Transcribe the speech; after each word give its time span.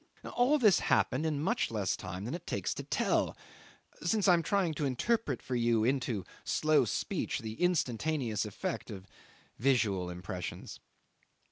'All 0.25 0.57
this 0.57 0.79
happened 0.79 1.27
in 1.27 1.39
much 1.39 1.69
less 1.69 1.95
time 1.95 2.25
than 2.25 2.33
it 2.33 2.47
takes 2.47 2.73
to 2.73 2.81
tell, 2.81 3.37
since 4.01 4.27
I 4.27 4.33
am 4.33 4.41
trying 4.41 4.73
to 4.73 4.85
interpret 4.87 5.43
for 5.43 5.55
you 5.55 5.83
into 5.83 6.25
slow 6.43 6.85
speech 6.85 7.37
the 7.37 7.61
instantaneous 7.61 8.43
effect 8.43 8.89
of 8.89 9.05
visual 9.59 10.09
impressions. 10.09 10.79